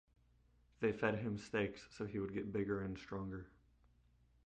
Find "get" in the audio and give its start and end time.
2.33-2.51